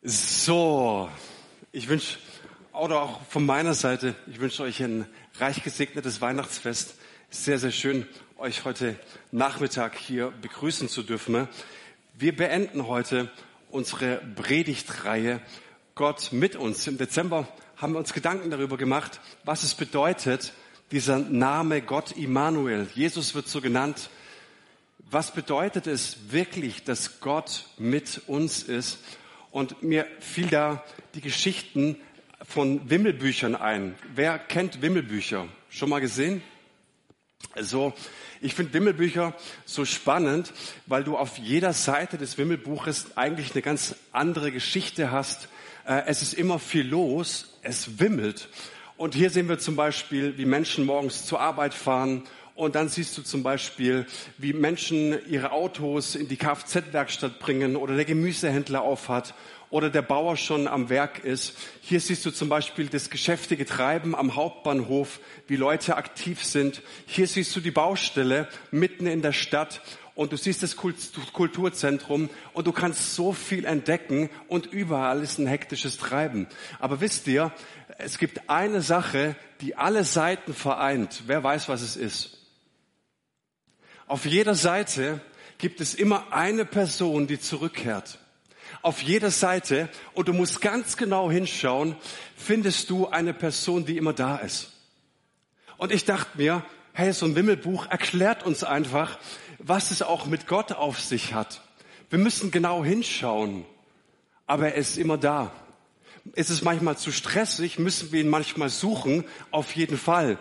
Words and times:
So, 0.00 1.10
ich 1.72 1.88
wünsche, 1.88 2.18
oder 2.72 3.02
auch 3.02 3.20
von 3.22 3.44
meiner 3.44 3.74
Seite, 3.74 4.14
ich 4.28 4.38
wünsche 4.38 4.62
euch 4.62 4.80
ein 4.80 5.06
reich 5.40 5.64
gesegnetes 5.64 6.20
Weihnachtsfest. 6.20 6.94
Sehr, 7.30 7.58
sehr 7.58 7.72
schön, 7.72 8.06
euch 8.36 8.64
heute 8.64 8.96
Nachmittag 9.32 9.98
hier 9.98 10.32
begrüßen 10.40 10.88
zu 10.88 11.02
dürfen. 11.02 11.48
Wir 12.16 12.36
beenden 12.36 12.86
heute 12.86 13.28
unsere 13.72 14.18
Predigtreihe 14.36 15.40
Gott 15.96 16.28
mit 16.30 16.54
uns. 16.54 16.86
Im 16.86 16.96
Dezember 16.96 17.48
haben 17.76 17.94
wir 17.94 17.98
uns 17.98 18.12
Gedanken 18.12 18.50
darüber 18.50 18.76
gemacht, 18.76 19.18
was 19.44 19.64
es 19.64 19.74
bedeutet, 19.74 20.52
dieser 20.92 21.18
Name 21.18 21.82
Gott 21.82 22.12
Immanuel. 22.12 22.86
Jesus 22.94 23.34
wird 23.34 23.48
so 23.48 23.60
genannt. 23.60 24.10
Was 25.10 25.32
bedeutet 25.32 25.88
es 25.88 26.30
wirklich, 26.30 26.84
dass 26.84 27.18
Gott 27.18 27.64
mit 27.78 28.22
uns 28.28 28.62
ist? 28.62 28.98
Und 29.50 29.82
mir 29.82 30.06
fiel 30.20 30.46
da 30.48 30.84
die 31.14 31.20
Geschichten 31.20 31.96
von 32.42 32.88
Wimmelbüchern 32.90 33.54
ein. 33.54 33.94
Wer 34.14 34.38
kennt 34.38 34.82
Wimmelbücher? 34.82 35.48
Schon 35.70 35.88
mal 35.88 36.00
gesehen? 36.00 36.42
Also, 37.52 37.92
ich 38.40 38.54
finde 38.54 38.72
Wimmelbücher 38.74 39.34
so 39.64 39.84
spannend, 39.84 40.52
weil 40.86 41.04
du 41.04 41.16
auf 41.16 41.38
jeder 41.38 41.72
Seite 41.72 42.18
des 42.18 42.38
Wimmelbuches 42.38 43.16
eigentlich 43.16 43.52
eine 43.52 43.62
ganz 43.62 43.96
andere 44.12 44.52
Geschichte 44.52 45.10
hast. 45.10 45.48
Äh, 45.86 46.02
es 46.06 46.22
ist 46.22 46.34
immer 46.34 46.58
viel 46.58 46.86
los, 46.86 47.58
es 47.62 47.98
wimmelt. 47.98 48.48
Und 48.96 49.14
hier 49.14 49.30
sehen 49.30 49.48
wir 49.48 49.58
zum 49.58 49.76
Beispiel, 49.76 50.36
wie 50.38 50.44
Menschen 50.44 50.84
morgens 50.84 51.24
zur 51.24 51.40
Arbeit 51.40 51.74
fahren 51.74 52.24
und 52.58 52.74
dann 52.74 52.88
siehst 52.88 53.16
du 53.16 53.22
zum 53.22 53.44
Beispiel, 53.44 54.04
wie 54.36 54.52
Menschen 54.52 55.16
ihre 55.28 55.52
Autos 55.52 56.16
in 56.16 56.26
die 56.26 56.36
Kfz-Werkstatt 56.36 57.38
bringen 57.38 57.76
oder 57.76 57.94
der 57.94 58.04
Gemüsehändler 58.04 58.82
aufhat 58.82 59.32
oder 59.70 59.90
der 59.90 60.02
Bauer 60.02 60.36
schon 60.36 60.66
am 60.66 60.88
Werk 60.88 61.22
ist. 61.24 61.54
Hier 61.82 62.00
siehst 62.00 62.26
du 62.26 62.32
zum 62.32 62.48
Beispiel 62.48 62.88
das 62.88 63.10
geschäftige 63.10 63.64
Treiben 63.64 64.16
am 64.16 64.34
Hauptbahnhof, 64.34 65.20
wie 65.46 65.54
Leute 65.54 65.96
aktiv 65.96 66.42
sind. 66.42 66.82
Hier 67.06 67.28
siehst 67.28 67.54
du 67.54 67.60
die 67.60 67.70
Baustelle 67.70 68.48
mitten 68.72 69.06
in 69.06 69.22
der 69.22 69.32
Stadt 69.32 69.80
und 70.16 70.32
du 70.32 70.36
siehst 70.36 70.64
das 70.64 70.74
Kulturzentrum 70.74 72.28
und 72.54 72.66
du 72.66 72.72
kannst 72.72 73.14
so 73.14 73.32
viel 73.32 73.66
entdecken 73.66 74.30
und 74.48 74.66
überall 74.66 75.22
ist 75.22 75.38
ein 75.38 75.46
hektisches 75.46 75.96
Treiben. 75.96 76.48
Aber 76.80 77.00
wisst 77.00 77.28
ihr, 77.28 77.52
es 77.98 78.18
gibt 78.18 78.50
eine 78.50 78.82
Sache, 78.82 79.36
die 79.60 79.76
alle 79.76 80.02
Seiten 80.02 80.54
vereint. 80.54 81.22
Wer 81.28 81.44
weiß, 81.44 81.68
was 81.68 81.82
es 81.82 81.94
ist? 81.94 82.37
Auf 84.08 84.24
jeder 84.24 84.54
Seite 84.54 85.20
gibt 85.58 85.82
es 85.82 85.94
immer 85.94 86.32
eine 86.32 86.64
Person, 86.64 87.26
die 87.26 87.38
zurückkehrt. 87.38 88.18
Auf 88.80 89.02
jeder 89.02 89.30
Seite, 89.30 89.90
und 90.14 90.28
du 90.28 90.32
musst 90.32 90.62
ganz 90.62 90.96
genau 90.96 91.30
hinschauen, 91.30 91.94
findest 92.34 92.88
du 92.88 93.08
eine 93.08 93.34
Person, 93.34 93.84
die 93.84 93.98
immer 93.98 94.14
da 94.14 94.36
ist. 94.36 94.72
Und 95.76 95.92
ich 95.92 96.06
dachte 96.06 96.38
mir, 96.38 96.64
hey, 96.94 97.12
so 97.12 97.26
ein 97.26 97.36
Wimmelbuch 97.36 97.86
erklärt 97.86 98.46
uns 98.46 98.64
einfach, 98.64 99.18
was 99.58 99.90
es 99.90 100.00
auch 100.00 100.24
mit 100.24 100.46
Gott 100.46 100.72
auf 100.72 100.98
sich 101.00 101.34
hat. 101.34 101.60
Wir 102.08 102.18
müssen 102.18 102.50
genau 102.50 102.82
hinschauen, 102.82 103.66
aber 104.46 104.68
er 104.68 104.74
ist 104.76 104.96
immer 104.96 105.18
da. 105.18 105.52
Ist 106.34 106.48
es 106.48 106.62
manchmal 106.62 106.96
zu 106.96 107.12
stressig, 107.12 107.78
müssen 107.78 108.10
wir 108.10 108.22
ihn 108.22 108.30
manchmal 108.30 108.70
suchen, 108.70 109.24
auf 109.50 109.76
jeden 109.76 109.98
Fall. 109.98 110.38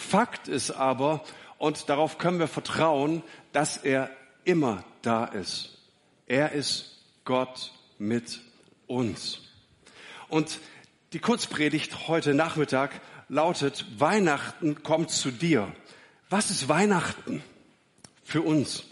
Fakt 0.00 0.48
ist 0.48 0.70
aber, 0.72 1.22
und 1.58 1.88
darauf 1.88 2.16
können 2.18 2.38
wir 2.38 2.48
vertrauen, 2.48 3.22
dass 3.52 3.76
er 3.76 4.10
immer 4.44 4.82
da 5.02 5.26
ist. 5.26 5.78
Er 6.26 6.52
ist 6.52 7.02
Gott 7.24 7.72
mit 7.98 8.40
uns. 8.86 9.42
Und 10.28 10.58
die 11.12 11.18
Kurzpredigt 11.20 12.08
heute 12.08 12.34
Nachmittag 12.34 13.00
lautet, 13.28 13.84
Weihnachten 13.98 14.82
kommt 14.82 15.10
zu 15.10 15.30
dir. 15.30 15.70
Was 16.30 16.50
ist 16.50 16.68
Weihnachten 16.68 17.44
für 18.24 18.40
uns? 18.40 18.84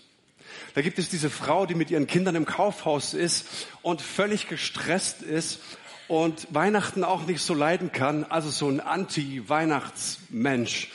Da 0.74 0.82
gibt 0.82 0.98
es 0.98 1.08
diese 1.08 1.30
Frau, 1.30 1.64
die 1.64 1.74
mit 1.74 1.90
ihren 1.90 2.06
Kindern 2.06 2.36
im 2.36 2.44
Kaufhaus 2.44 3.14
ist 3.14 3.66
und 3.82 4.02
völlig 4.02 4.46
gestresst 4.46 5.22
ist 5.22 5.60
und 6.08 6.48
Weihnachten 6.50 7.04
auch 7.04 7.26
nicht 7.26 7.42
so 7.42 7.54
leiden 7.54 7.92
kann, 7.92 8.24
also 8.24 8.50
so 8.50 8.68
ein 8.68 8.80
Anti-Weihnachtsmensch. 8.80 10.90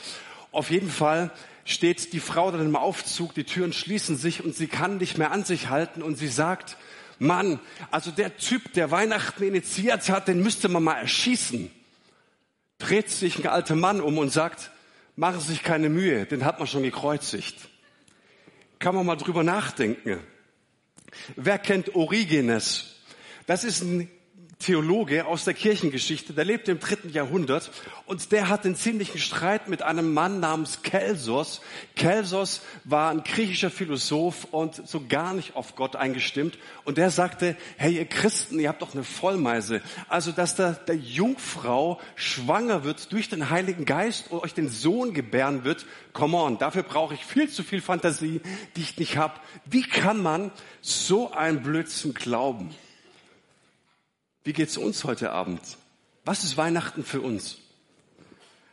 Auf 0.52 0.70
jeden 0.70 0.90
Fall 0.90 1.30
steht 1.64 2.12
die 2.12 2.20
Frau 2.20 2.50
dann 2.50 2.66
im 2.66 2.76
Aufzug, 2.76 3.32
die 3.34 3.44
Türen 3.44 3.72
schließen 3.72 4.16
sich 4.16 4.44
und 4.44 4.54
sie 4.54 4.66
kann 4.66 4.98
nicht 4.98 5.16
mehr 5.16 5.30
an 5.30 5.44
sich 5.44 5.70
halten 5.70 6.02
und 6.02 6.18
sie 6.18 6.28
sagt, 6.28 6.76
Mann, 7.18 7.60
also 7.90 8.10
der 8.10 8.36
Typ, 8.36 8.74
der 8.74 8.90
Weihnachten 8.90 9.44
initiiert 9.44 10.08
hat, 10.10 10.28
den 10.28 10.42
müsste 10.42 10.68
man 10.68 10.82
mal 10.82 10.96
erschießen. 10.96 11.70
Dreht 12.78 13.08
sich 13.08 13.38
ein 13.38 13.46
alter 13.46 13.76
Mann 13.76 14.00
um 14.00 14.18
und 14.18 14.30
sagt, 14.30 14.72
machen 15.16 15.40
Sie 15.40 15.52
sich 15.52 15.62
keine 15.62 15.88
Mühe, 15.88 16.26
den 16.26 16.44
hat 16.44 16.58
man 16.58 16.66
schon 16.66 16.82
gekreuzigt. 16.82 17.56
Kann 18.80 18.96
man 18.96 19.06
mal 19.06 19.16
drüber 19.16 19.44
nachdenken. 19.44 20.18
Wer 21.36 21.58
kennt 21.58 21.94
Origenes? 21.94 22.96
Das 23.46 23.62
ist 23.62 23.82
ein 23.82 24.10
Theologe 24.58 25.26
aus 25.26 25.44
der 25.44 25.54
Kirchengeschichte, 25.54 26.32
der 26.32 26.44
lebte 26.44 26.70
im 26.70 26.80
dritten 26.80 27.10
Jahrhundert 27.10 27.70
und 28.06 28.32
der 28.32 28.48
hat 28.48 28.64
einen 28.64 28.76
ziemlichen 28.76 29.18
Streit 29.18 29.68
mit 29.68 29.82
einem 29.82 30.14
Mann 30.14 30.40
namens 30.40 30.82
Kelsos. 30.82 31.60
Kelsos 31.96 32.62
war 32.84 33.10
ein 33.10 33.24
griechischer 33.24 33.70
Philosoph 33.70 34.46
und 34.50 34.86
so 34.86 35.02
gar 35.08 35.34
nicht 35.34 35.56
auf 35.56 35.76
Gott 35.76 35.96
eingestimmt 35.96 36.58
und 36.84 36.98
der 36.98 37.10
sagte, 37.10 37.56
hey 37.76 37.96
ihr 37.96 38.06
Christen, 38.06 38.58
ihr 38.60 38.68
habt 38.68 38.82
doch 38.82 38.94
eine 38.94 39.04
Vollmeise. 39.04 39.82
Also 40.08 40.32
dass 40.32 40.54
da 40.54 40.72
der 40.72 40.96
Jungfrau 40.96 42.00
schwanger 42.14 42.84
wird 42.84 43.12
durch 43.12 43.28
den 43.28 43.50
Heiligen 43.50 43.84
Geist 43.84 44.30
und 44.30 44.42
euch 44.42 44.54
den 44.54 44.68
Sohn 44.68 45.14
gebären 45.14 45.64
wird, 45.64 45.86
come 46.12 46.36
on, 46.36 46.58
dafür 46.58 46.82
brauche 46.82 47.14
ich 47.14 47.24
viel 47.24 47.48
zu 47.48 47.62
viel 47.62 47.80
Fantasie, 47.80 48.40
die 48.76 48.82
ich 48.82 48.98
nicht 48.98 49.16
habe. 49.16 49.34
Wie 49.64 49.82
kann 49.82 50.22
man 50.22 50.52
so 50.80 51.32
ein 51.32 51.62
Blödsinn 51.62 52.14
glauben? 52.14 52.74
Wie 54.46 54.52
geht's 54.52 54.76
uns 54.76 55.04
heute 55.04 55.32
Abend? 55.32 55.62
Was 56.26 56.44
ist 56.44 56.58
Weihnachten 56.58 57.02
für 57.02 57.22
uns? 57.22 57.56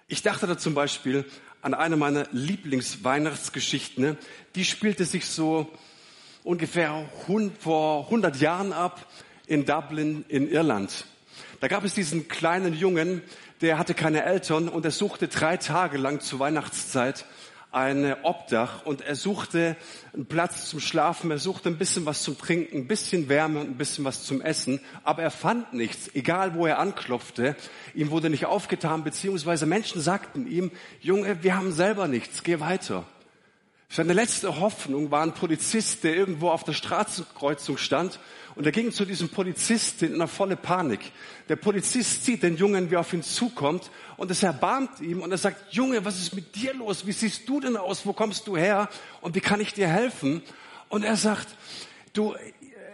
Ich 0.09 0.21
dachte 0.21 0.45
da 0.45 0.57
zum 0.57 0.73
Beispiel 0.73 1.23
an 1.61 1.73
eine 1.73 1.95
meiner 1.95 2.27
Lieblingsweihnachtsgeschichten. 2.33 4.03
Ne? 4.03 4.17
Die 4.55 4.65
spielte 4.65 5.05
sich 5.05 5.27
so 5.27 5.71
ungefähr 6.43 7.09
vor 7.61 8.03
100 8.03 8.41
Jahren 8.41 8.73
ab 8.73 9.07
in 9.47 9.65
Dublin 9.65 10.25
in 10.27 10.51
Irland. 10.51 11.05
Da 11.61 11.69
gab 11.69 11.85
es 11.85 11.93
diesen 11.93 12.27
kleinen 12.27 12.73
Jungen, 12.73 13.21
der 13.61 13.77
hatte 13.77 13.93
keine 13.93 14.25
Eltern 14.25 14.67
und 14.67 14.83
er 14.83 14.91
suchte 14.91 15.29
drei 15.29 15.55
Tage 15.55 15.97
lang 15.97 16.19
zur 16.19 16.39
Weihnachtszeit 16.39 17.23
ein 17.71 18.15
Obdach 18.23 18.85
und 18.85 19.01
er 19.01 19.15
suchte 19.15 19.77
einen 20.13 20.25
Platz 20.25 20.69
zum 20.69 20.79
Schlafen, 20.79 21.31
er 21.31 21.37
suchte 21.37 21.69
ein 21.69 21.77
bisschen 21.77 22.05
was 22.05 22.21
zum 22.21 22.37
Trinken, 22.37 22.79
ein 22.79 22.87
bisschen 22.87 23.29
Wärme 23.29 23.61
und 23.61 23.69
ein 23.69 23.77
bisschen 23.77 24.03
was 24.03 24.23
zum 24.23 24.41
Essen, 24.41 24.81
aber 25.03 25.23
er 25.23 25.31
fand 25.31 25.73
nichts, 25.73 26.09
egal 26.13 26.53
wo 26.53 26.65
er 26.65 26.79
anklopfte. 26.79 27.55
Ihm 27.93 28.11
wurde 28.11 28.29
nicht 28.29 28.45
aufgetan, 28.45 29.03
beziehungsweise 29.03 29.65
Menschen 29.65 30.01
sagten 30.01 30.47
ihm, 30.47 30.71
Junge, 30.99 31.43
wir 31.43 31.55
haben 31.55 31.71
selber 31.71 32.07
nichts, 32.07 32.43
geh 32.43 32.59
weiter. 32.59 33.05
Seine 33.93 34.13
letzte 34.13 34.61
Hoffnung 34.61 35.11
war 35.11 35.21
ein 35.21 35.33
Polizist, 35.33 36.05
der 36.05 36.15
irgendwo 36.15 36.49
auf 36.49 36.63
der 36.63 36.71
Straßenkreuzung 36.71 37.75
stand 37.75 38.21
und 38.55 38.65
er 38.65 38.71
ging 38.71 38.93
zu 38.93 39.03
diesem 39.03 39.27
Polizisten 39.27 40.05
in 40.05 40.13
einer 40.13 40.29
volle 40.29 40.55
Panik. 40.55 41.01
Der 41.49 41.57
Polizist 41.57 42.23
sieht 42.23 42.41
den 42.41 42.55
Jungen, 42.55 42.89
wie 42.89 42.95
er 42.95 43.01
auf 43.01 43.11
ihn 43.11 43.21
zukommt 43.21 43.91
und 44.15 44.31
es 44.31 44.43
erbarmt 44.43 45.01
ihm 45.01 45.19
und 45.19 45.29
er 45.33 45.37
sagt, 45.37 45.73
Junge, 45.73 46.05
was 46.05 46.21
ist 46.21 46.33
mit 46.33 46.55
dir 46.55 46.73
los? 46.73 47.05
Wie 47.05 47.11
siehst 47.11 47.49
du 47.49 47.59
denn 47.59 47.75
aus? 47.75 48.05
Wo 48.05 48.13
kommst 48.13 48.47
du 48.47 48.55
her? 48.55 48.87
Und 49.19 49.35
wie 49.35 49.41
kann 49.41 49.59
ich 49.59 49.73
dir 49.73 49.89
helfen? 49.89 50.41
Und 50.87 51.03
er 51.03 51.17
sagt, 51.17 51.49
du, 52.13 52.33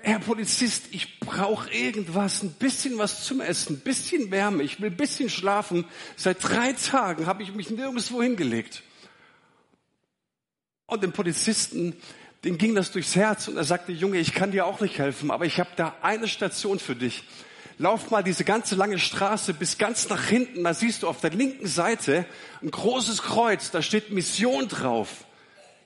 Herr 0.01 0.17
Polizist, 0.17 0.85
ich 0.89 1.19
brauche 1.19 1.71
irgendwas, 1.71 2.41
ein 2.41 2.53
bisschen 2.53 2.97
was 2.97 3.23
zum 3.23 3.39
Essen, 3.39 3.75
ein 3.75 3.81
bisschen 3.81 4.31
Wärme, 4.31 4.63
ich 4.63 4.81
will 4.81 4.89
ein 4.89 4.97
bisschen 4.97 5.29
schlafen. 5.29 5.85
Seit 6.15 6.37
drei 6.41 6.73
Tagen 6.73 7.27
habe 7.27 7.43
ich 7.43 7.53
mich 7.53 7.69
nirgendwo 7.69 8.23
hingelegt. 8.23 8.81
Und 10.89 11.03
dem 11.03 11.11
Polizisten, 11.11 11.97
dem 12.45 12.57
ging 12.57 12.73
das 12.73 12.93
durchs 12.93 13.17
Herz 13.17 13.49
und 13.49 13.57
er 13.57 13.65
sagte, 13.65 13.91
Junge, 13.91 14.19
ich 14.19 14.33
kann 14.33 14.51
dir 14.51 14.65
auch 14.65 14.79
nicht 14.79 14.97
helfen, 14.97 15.31
aber 15.31 15.45
ich 15.45 15.59
habe 15.59 15.69
da 15.75 15.93
eine 16.01 16.29
Station 16.29 16.79
für 16.79 16.95
dich. 16.95 17.25
Lauf 17.77 18.09
mal 18.09 18.23
diese 18.23 18.45
ganze 18.45 18.75
lange 18.75 18.97
Straße 18.97 19.53
bis 19.53 19.77
ganz 19.77 20.07
nach 20.07 20.23
hinten, 20.23 20.63
da 20.63 20.73
siehst 20.73 21.03
du 21.03 21.09
auf 21.09 21.19
der 21.19 21.31
linken 21.31 21.67
Seite 21.67 22.25
ein 22.63 22.71
großes 22.71 23.21
Kreuz, 23.21 23.69
da 23.69 23.81
steht 23.81 24.11
Mission 24.11 24.69
drauf. 24.69 25.25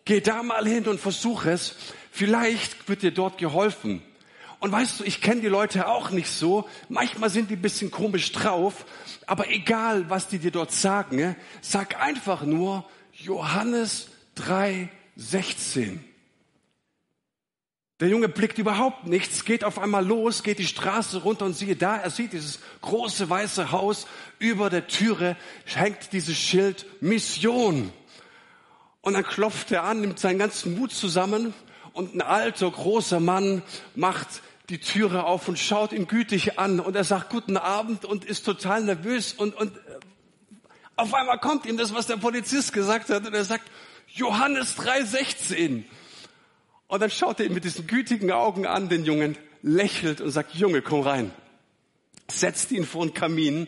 Geh 0.05 0.21
da 0.21 0.43
mal 0.43 0.67
hin 0.67 0.87
und 0.87 0.99
versuch 0.99 1.45
es. 1.45 1.75
Vielleicht 2.11 2.87
wird 2.87 3.01
dir 3.01 3.11
dort 3.11 3.39
geholfen. 3.39 4.03
Und 4.59 4.71
weißt 4.71 4.99
du, 4.99 5.03
ich 5.03 5.19
kenne 5.19 5.41
die 5.41 5.47
Leute 5.47 5.87
auch 5.87 6.11
nicht 6.11 6.29
so. 6.29 6.69
Manchmal 6.89 7.31
sind 7.31 7.49
die 7.49 7.55
ein 7.55 7.61
bisschen 7.63 7.89
komisch 7.89 8.31
drauf. 8.33 8.85
Aber 9.25 9.49
egal, 9.49 10.11
was 10.11 10.27
die 10.27 10.37
dir 10.37 10.51
dort 10.51 10.71
sagen, 10.71 11.35
sag 11.61 11.99
einfach 11.99 12.43
nur 12.43 12.85
Johannes 13.13 14.10
3, 14.35 14.89
16. 15.15 16.03
Der 17.99 18.09
Junge 18.09 18.29
blickt 18.29 18.57
überhaupt 18.57 19.05
nichts, 19.05 19.45
geht 19.45 19.63
auf 19.63 19.77
einmal 19.77 20.03
los, 20.03 20.41
geht 20.41 20.57
die 20.57 20.65
Straße 20.65 21.21
runter 21.21 21.45
und 21.45 21.53
siehe 21.53 21.75
da, 21.75 21.97
er 21.97 22.09
sieht 22.09 22.33
dieses 22.33 22.59
große 22.81 23.29
weiße 23.29 23.71
Haus. 23.71 24.07
Über 24.39 24.71
der 24.71 24.87
Türe 24.87 25.37
hängt 25.65 26.11
dieses 26.11 26.35
Schild 26.35 26.85
Mission. 26.99 27.93
Und 29.01 29.13
dann 29.13 29.23
klopft 29.23 29.71
er 29.71 29.83
an, 29.83 30.01
nimmt 30.01 30.19
seinen 30.19 30.39
ganzen 30.39 30.79
Mut 30.79 30.91
zusammen 30.91 31.53
und 31.93 32.15
ein 32.15 32.21
alter, 32.21 32.71
großer 32.71 33.19
Mann 33.19 33.61
macht 33.93 34.41
die 34.69 34.79
Türe 34.79 35.25
auf 35.25 35.47
und 35.47 35.59
schaut 35.59 35.91
ihn 35.91 36.07
gütig 36.07 36.57
an 36.57 36.79
und 36.79 36.95
er 36.95 37.03
sagt 37.03 37.29
guten 37.29 37.57
Abend 37.57 38.05
und 38.05 38.25
ist 38.25 38.45
total 38.45 38.83
nervös 38.83 39.33
und, 39.33 39.55
und 39.55 39.73
auf 40.95 41.13
einmal 41.13 41.39
kommt 41.39 41.65
ihm 41.65 41.77
das, 41.77 41.93
was 41.93 42.07
der 42.07 42.17
Polizist 42.17 42.73
gesagt 42.73 43.09
hat 43.09 43.27
und 43.27 43.33
er 43.33 43.43
sagt, 43.43 43.69
Johannes 44.13 44.77
3,16. 44.77 45.83
Und 46.87 47.01
dann 47.01 47.09
schaut 47.09 47.39
er 47.39 47.45
ihn 47.45 47.53
mit 47.53 47.63
diesen 47.63 47.87
gütigen 47.87 48.31
Augen 48.31 48.65
an, 48.65 48.89
den 48.89 49.05
Jungen, 49.05 49.37
lächelt 49.61 50.19
und 50.19 50.31
sagt, 50.31 50.53
Junge, 50.55 50.81
komm 50.81 51.01
rein. 51.01 51.31
Setzt 52.29 52.71
ihn 52.71 52.85
vor 52.85 53.05
den 53.05 53.13
Kamin 53.13 53.67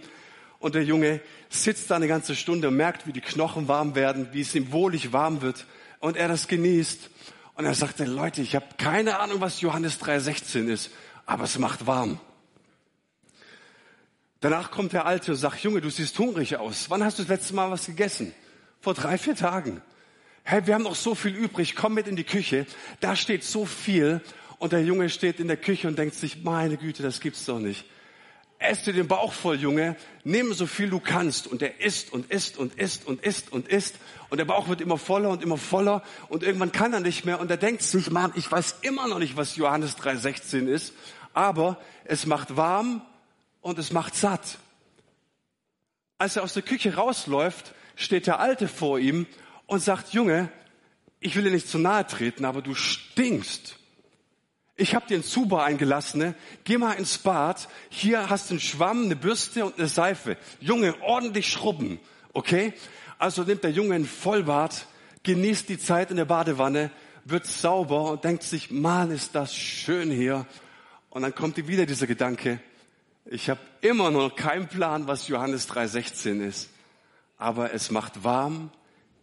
und 0.59 0.75
der 0.75 0.83
Junge 0.83 1.21
sitzt 1.49 1.89
da 1.89 1.95
eine 1.95 2.07
ganze 2.07 2.35
Stunde 2.35 2.67
und 2.67 2.75
merkt, 2.75 3.07
wie 3.07 3.13
die 3.13 3.21
Knochen 3.21 3.67
warm 3.67 3.95
werden, 3.95 4.29
wie 4.33 4.41
es 4.41 4.55
ihm 4.55 4.71
wohlig 4.71 5.13
warm 5.13 5.41
wird 5.41 5.65
und 5.99 6.17
er 6.17 6.27
das 6.27 6.47
genießt. 6.47 7.09
Und 7.55 7.65
er 7.65 7.75
sagte, 7.75 8.05
Leute, 8.05 8.41
ich 8.41 8.55
habe 8.55 8.65
keine 8.77 9.19
Ahnung, 9.19 9.39
was 9.39 9.61
Johannes 9.61 10.01
3,16 10.01 10.67
ist, 10.67 10.91
aber 11.25 11.43
es 11.43 11.57
macht 11.59 11.85
warm. 11.85 12.19
Danach 14.41 14.71
kommt 14.71 14.91
der 14.91 15.05
Alte 15.05 15.31
und 15.31 15.37
sagt, 15.37 15.63
Junge, 15.63 15.79
du 15.79 15.89
siehst 15.89 16.19
hungrig 16.19 16.57
aus. 16.57 16.89
Wann 16.89 17.03
hast 17.03 17.19
du 17.19 17.23
das 17.23 17.29
letzte 17.29 17.53
Mal 17.53 17.71
was 17.71 17.85
gegessen? 17.85 18.33
Vor 18.81 18.93
drei, 18.93 19.17
vier 19.17 19.35
Tagen 19.35 19.81
hey, 20.43 20.65
wir 20.67 20.73
haben 20.75 20.83
noch 20.83 20.95
so 20.95 21.15
viel 21.15 21.35
übrig, 21.35 21.75
komm 21.75 21.93
mit 21.93 22.07
in 22.07 22.15
die 22.15 22.23
Küche. 22.23 22.65
Da 22.99 23.15
steht 23.15 23.43
so 23.43 23.65
viel. 23.65 24.21
Und 24.59 24.71
der 24.71 24.83
Junge 24.83 25.09
steht 25.09 25.39
in 25.39 25.47
der 25.47 25.57
Küche 25.57 25.87
und 25.87 25.97
denkt 25.97 26.15
sich, 26.15 26.43
meine 26.43 26.77
Güte, 26.77 27.03
das 27.03 27.19
gibt's 27.19 27.45
doch 27.45 27.59
nicht. 27.59 27.85
Ess 28.59 28.83
dir 28.83 28.93
den 28.93 29.07
Bauch 29.07 29.33
voll, 29.33 29.57
Junge. 29.59 29.97
Nimm 30.23 30.53
so 30.53 30.67
viel 30.67 30.89
du 30.89 31.01
kannst. 31.01 31.47
Und 31.47 31.61
er 31.61 31.81
isst 31.81 32.13
und 32.13 32.31
isst 32.31 32.57
und 32.57 32.75
isst 32.75 33.05
und 33.05 33.21
isst 33.21 33.51
und 33.51 33.67
isst. 33.67 33.95
Und 34.29 34.37
der 34.37 34.45
Bauch 34.45 34.69
wird 34.69 34.79
immer 34.79 34.97
voller 34.97 35.29
und 35.29 35.43
immer 35.43 35.57
voller. 35.57 36.01
Und 36.29 36.43
irgendwann 36.43 36.71
kann 36.71 36.93
er 36.93 37.01
nicht 37.01 37.25
mehr. 37.25 37.41
Und 37.41 37.51
er 37.51 37.57
denkt 37.57 37.81
sich, 37.81 38.09
Mann, 38.09 38.31
ich 38.35 38.49
weiß 38.49 38.77
immer 38.81 39.07
noch 39.07 39.19
nicht, 39.19 39.35
was 39.35 39.57
Johannes 39.57 39.97
3,16 39.97 40.67
ist. 40.67 40.93
Aber 41.33 41.81
es 42.05 42.25
macht 42.25 42.55
warm 42.55 43.01
und 43.59 43.79
es 43.79 43.91
macht 43.91 44.15
satt. 44.15 44.59
Als 46.17 46.37
er 46.37 46.43
aus 46.43 46.53
der 46.53 46.63
Küche 46.63 46.95
rausläuft, 46.95 47.73
steht 47.97 48.27
der 48.27 48.39
Alte 48.39 48.69
vor 48.69 48.97
ihm 48.97 49.25
und 49.67 49.81
sagt, 49.81 50.13
Junge, 50.13 50.49
ich 51.19 51.35
will 51.35 51.43
dir 51.43 51.51
nicht 51.51 51.67
zu 51.67 51.77
nahe 51.77 52.05
treten, 52.05 52.45
aber 52.45 52.61
du 52.61 52.75
stinkst. 52.75 53.77
Ich 54.75 54.95
habe 54.95 55.07
dir 55.07 55.15
einen 55.15 55.23
Zuber 55.23 55.63
eingelassen, 55.63 56.19
ne? 56.19 56.35
geh 56.63 56.77
mal 56.77 56.93
ins 56.93 57.17
Bad, 57.17 57.67
hier 57.89 58.29
hast 58.29 58.49
du 58.49 58.55
einen 58.55 58.59
Schwamm, 58.59 59.03
eine 59.05 59.15
Bürste 59.15 59.65
und 59.65 59.77
eine 59.77 59.87
Seife. 59.87 60.37
Junge, 60.59 60.99
ordentlich 61.01 61.49
schrubben, 61.49 61.99
okay? 62.33 62.73
Also 63.19 63.43
nimmt 63.43 63.63
der 63.63 63.71
Junge 63.71 63.95
ein 63.95 64.05
Vollbad, 64.05 64.87
genießt 65.21 65.69
die 65.69 65.77
Zeit 65.77 66.09
in 66.09 66.17
der 66.17 66.25
Badewanne, 66.25 66.89
wird 67.23 67.45
sauber 67.45 68.11
und 68.11 68.23
denkt 68.23 68.43
sich, 68.43 68.71
Mann, 68.71 69.11
ist 69.11 69.35
das 69.35 69.55
schön 69.55 70.11
hier. 70.11 70.45
Und 71.09 71.21
dann 71.21 71.35
kommt 71.35 71.57
ihm 71.57 71.67
wieder 71.67 71.85
dieser 71.85 72.07
Gedanke, 72.07 72.59
ich 73.25 73.49
habe 73.49 73.59
immer 73.81 74.11
noch 74.11 74.35
keinen 74.35 74.67
Plan, 74.67 75.07
was 75.07 75.27
Johannes 75.27 75.69
3,16 75.69 76.45
ist. 76.45 76.69
Aber 77.37 77.73
es 77.73 77.89
macht 77.89 78.23
warm, 78.23 78.69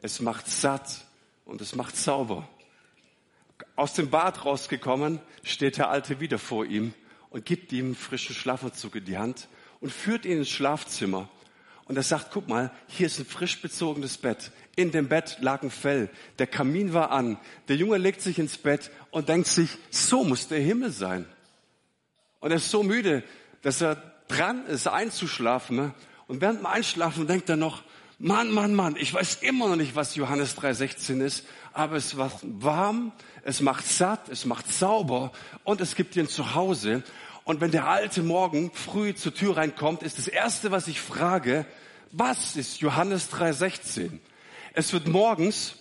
es 0.03 0.21
macht 0.21 0.49
satt 0.49 1.05
und 1.45 1.61
es 1.61 1.75
macht 1.75 1.97
sauber. 1.97 2.49
Aus 3.77 3.95
dem 3.95 4.11
Bad 4.11 4.45
rausgekommen, 4.45 5.21
steht 5.43 5.79
der 5.79 5.91
Alte 5.91 6.21
wieder 6.21 6.39
vor 6.39 6.65
ihm 6.65 6.95
und 7.31 7.45
gibt 7.45 7.73
ihm 7.73 7.87
einen 7.87 7.95
frischen 7.95 8.35
Schlafanzug 8.35 8.97
in 8.97 9.05
die 9.05 9.19
Hand 9.19 9.49
und 9.81 9.93
führt 9.93 10.25
ihn 10.25 10.39
ins 10.39 10.49
Schlafzimmer. 10.49 11.29
Und 11.85 11.97
er 11.97 12.03
sagt, 12.03 12.31
guck 12.33 12.49
mal, 12.49 12.71
hier 12.87 13.07
ist 13.07 13.19
ein 13.19 13.27
frisch 13.27 13.61
bezogenes 13.61 14.17
Bett. 14.17 14.53
In 14.77 14.93
dem 14.93 15.09
Bett 15.09 15.39
lag 15.41 15.63
ein 15.63 15.71
Fell. 15.71 16.09
Der 16.39 16.47
Kamin 16.47 16.93
war 16.95 17.11
an. 17.11 17.37
Der 17.69 17.77
Junge 17.77 17.99
legt 17.99 18.21
sich 18.21 18.39
ins 18.39 18.59
Bett 18.59 18.91
und 19.11 19.29
denkt 19.29 19.49
sich, 19.49 19.71
so 19.91 20.23
muss 20.23 20.47
der 20.47 20.61
Himmel 20.61 20.93
sein. 20.93 21.27
Und 22.39 22.53
er 22.53 22.59
ist 22.59 22.71
so 22.71 22.83
müde, 22.83 23.25
dass 23.63 23.81
er 23.81 23.97
dran 24.29 24.67
ist, 24.67 24.87
einzuschlafen. 24.87 25.93
Und 26.29 26.41
während 26.41 26.61
dem 26.61 26.67
Einschlafen 26.67 27.27
denkt 27.27 27.49
er 27.49 27.57
noch, 27.57 27.83
Mann, 28.23 28.51
Mann, 28.51 28.75
Mann, 28.75 28.97
ich 28.97 29.15
weiß 29.15 29.37
immer 29.37 29.67
noch 29.67 29.77
nicht, 29.77 29.97
was 29.97 30.15
Johannes 30.15 30.55
3,16 30.59 31.23
ist, 31.23 31.47
aber 31.73 31.97
es 31.97 32.13
macht 32.13 32.37
warm, 32.43 33.13
es 33.45 33.63
macht 33.63 33.87
satt, 33.87 34.29
es 34.29 34.45
macht 34.45 34.71
sauber 34.71 35.33
und 35.65 35.81
es 35.81 35.95
gibt 35.95 36.15
dir 36.15 36.25
ein 36.25 36.29
Zuhause. 36.29 37.03
Und 37.45 37.63
wenn 37.63 37.71
der 37.71 37.89
alte 37.89 38.23
Morgen 38.23 38.73
früh 38.75 39.15
zur 39.15 39.33
Tür 39.33 39.57
reinkommt, 39.57 40.03
ist 40.03 40.19
das 40.19 40.29
erste, 40.29 40.71
was 40.71 40.87
ich 40.87 41.01
frage, 41.01 41.65
was 42.13 42.57
ist 42.57 42.81
Johannes 42.81 43.33
3,16? 43.33 44.19
Es 44.75 44.93
wird 44.93 45.09
morgens 45.09 45.77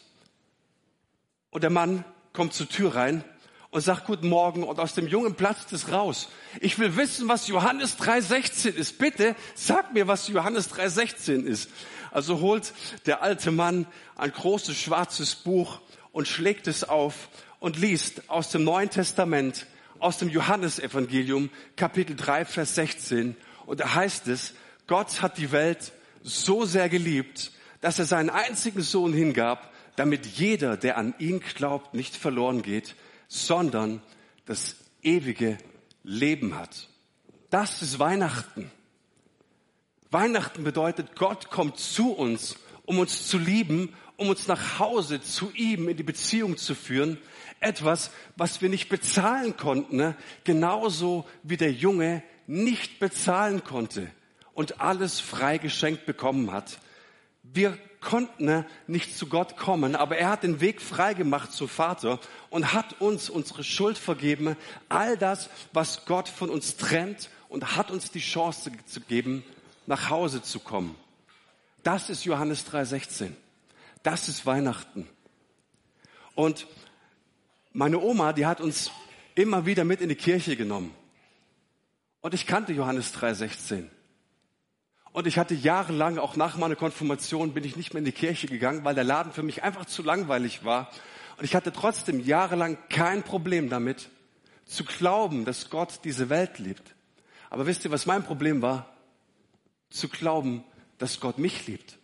und 1.49 1.61
der 1.61 1.71
Mann 1.71 2.05
kommt 2.31 2.53
zur 2.53 2.69
Tür 2.69 2.95
rein 2.95 3.25
und 3.71 3.81
sagt 3.81 4.05
Guten 4.05 4.29
Morgen 4.29 4.63
und 4.63 4.79
aus 4.79 4.93
dem 4.93 5.07
Jungen 5.07 5.35
platzt 5.35 5.71
es 5.73 5.91
raus. 5.91 6.29
Ich 6.59 6.79
will 6.79 6.95
wissen, 6.95 7.27
was 7.27 7.47
Johannes 7.47 7.97
3,16 7.99 8.69
ist. 8.69 8.97
Bitte 8.97 9.35
sag 9.55 9.93
mir, 9.93 10.07
was 10.07 10.27
Johannes 10.27 10.71
3,16 10.71 11.43
ist. 11.43 11.69
Also 12.11 12.39
holt 12.39 12.73
der 13.05 13.21
alte 13.21 13.51
Mann 13.51 13.85
ein 14.15 14.31
großes 14.31 14.75
schwarzes 14.75 15.35
Buch 15.35 15.79
und 16.11 16.27
schlägt 16.27 16.67
es 16.67 16.83
auf 16.83 17.29
und 17.59 17.77
liest 17.77 18.29
aus 18.29 18.49
dem 18.49 18.63
Neuen 18.63 18.89
Testament, 18.89 19.67
aus 19.99 20.17
dem 20.17 20.29
Johannesevangelium, 20.29 21.49
Kapitel 21.75 22.15
3, 22.15 22.45
Vers 22.45 22.75
16. 22.75 23.35
Und 23.67 23.81
da 23.81 23.93
heißt 23.93 24.27
es, 24.27 24.53
Gott 24.87 25.21
hat 25.21 25.37
die 25.37 25.51
Welt 25.51 25.91
so 26.23 26.65
sehr 26.65 26.89
geliebt, 26.89 27.51
dass 27.81 27.99
er 27.99 28.05
seinen 28.05 28.31
einzigen 28.31 28.81
Sohn 28.81 29.13
hingab, 29.13 29.71
damit 29.95 30.25
jeder, 30.25 30.77
der 30.77 30.97
an 30.97 31.13
ihn 31.19 31.41
glaubt, 31.41 31.93
nicht 31.93 32.15
verloren 32.15 32.63
geht, 32.63 32.95
sondern 33.29 34.01
das 34.45 34.75
ewige 35.01 35.57
Leben 36.03 36.55
hat. 36.55 36.89
Das 37.49 37.81
ist 37.81 37.99
Weihnachten. 37.99 38.69
Weihnachten 40.11 40.63
bedeutet, 40.63 41.15
Gott 41.15 41.49
kommt 41.49 41.77
zu 41.77 42.11
uns, 42.11 42.57
um 42.85 42.99
uns 42.99 43.27
zu 43.27 43.37
lieben, 43.37 43.95
um 44.17 44.27
uns 44.29 44.47
nach 44.47 44.79
Hause 44.79 45.21
zu 45.21 45.51
ihm 45.51 45.87
in 45.87 45.95
die 45.95 46.03
Beziehung 46.03 46.57
zu 46.57 46.75
führen. 46.75 47.17
Etwas, 47.59 48.11
was 48.35 48.61
wir 48.61 48.69
nicht 48.69 48.89
bezahlen 48.89 49.55
konnten, 49.55 49.97
ne? 49.97 50.15
genauso 50.43 51.25
wie 51.43 51.57
der 51.57 51.71
Junge 51.71 52.23
nicht 52.47 52.99
bezahlen 52.99 53.63
konnte 53.63 54.11
und 54.53 54.81
alles 54.81 55.19
frei 55.19 55.59
geschenkt 55.59 56.05
bekommen 56.05 56.51
hat. 56.51 56.79
Wir 57.53 57.77
konnten 58.01 58.45
ne, 58.45 58.65
nicht 58.87 59.17
zu 59.17 59.27
Gott 59.27 59.57
kommen, 59.57 59.95
aber 59.95 60.17
er 60.17 60.29
hat 60.29 60.43
den 60.43 60.61
Weg 60.61 60.81
frei 60.81 61.13
gemacht 61.13 61.51
zum 61.51 61.67
Vater 61.67 62.19
und 62.49 62.73
hat 62.73 63.01
uns 63.01 63.29
unsere 63.29 63.63
Schuld 63.63 63.97
vergeben, 63.97 64.55
all 64.87 65.17
das, 65.17 65.49
was 65.73 66.05
Gott 66.05 66.29
von 66.29 66.49
uns 66.49 66.77
trennt 66.77 67.29
und 67.49 67.75
hat 67.75 67.91
uns 67.91 68.11
die 68.11 68.19
Chance 68.19 68.71
zu 68.85 69.01
geben, 69.01 69.43
nach 69.85 70.09
Hause 70.09 70.41
zu 70.41 70.59
kommen. 70.59 70.95
Das 71.83 72.09
ist 72.09 72.23
Johannes 72.25 72.65
3:16. 72.65 73.31
Das 74.03 74.29
ist 74.29 74.45
Weihnachten. 74.45 75.07
Und 76.35 76.67
meine 77.73 77.99
Oma, 77.99 78.33
die 78.33 78.45
hat 78.45 78.61
uns 78.61 78.91
immer 79.35 79.65
wieder 79.65 79.83
mit 79.83 80.01
in 80.01 80.09
die 80.09 80.15
Kirche 80.15 80.55
genommen. 80.55 80.93
Und 82.21 82.33
ich 82.33 82.45
kannte 82.45 82.73
Johannes 82.73 83.13
3:16. 83.13 83.89
Und 85.11 85.27
ich 85.27 85.37
hatte 85.37 85.55
jahrelang, 85.55 86.17
auch 86.17 86.35
nach 86.35 86.57
meiner 86.57 86.75
Konfirmation, 86.75 87.53
bin 87.53 87.63
ich 87.63 87.75
nicht 87.75 87.93
mehr 87.93 87.99
in 87.99 88.05
die 88.05 88.11
Kirche 88.11 88.47
gegangen, 88.47 88.83
weil 88.83 88.95
der 88.95 89.03
Laden 89.03 89.31
für 89.31 89.43
mich 89.43 89.63
einfach 89.63 89.85
zu 89.85 90.03
langweilig 90.03 90.63
war. 90.63 90.91
Und 91.37 91.45
ich 91.45 91.55
hatte 91.55 91.73
trotzdem 91.73 92.19
jahrelang 92.19 92.77
kein 92.89 93.23
Problem 93.23 93.69
damit, 93.69 94.09
zu 94.65 94.85
glauben, 94.85 95.45
dass 95.45 95.69
Gott 95.69 96.01
diese 96.03 96.29
Welt 96.29 96.59
liebt. 96.59 96.95
Aber 97.49 97.65
wisst 97.65 97.85
ihr, 97.85 97.91
was 97.91 98.05
mein 98.05 98.23
Problem 98.23 98.61
war? 98.61 98.85
zu 99.89 100.07
glauben, 100.07 100.63
dass 100.97 101.19
Gott 101.19 101.37
mich 101.37 101.67
liebt. 101.67 101.97